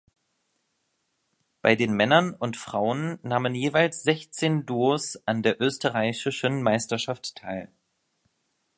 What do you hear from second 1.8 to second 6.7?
Männern und Frauen nahmen jeweils sechzehn Duos an der österreichischen